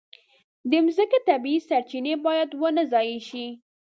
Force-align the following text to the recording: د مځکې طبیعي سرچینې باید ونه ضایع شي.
د 0.69 0.71
مځکې 0.85 1.19
طبیعي 1.27 1.59
سرچینې 1.67 2.13
باید 2.25 2.49
ونه 2.61 2.83
ضایع 2.91 3.19
شي. 3.29 3.47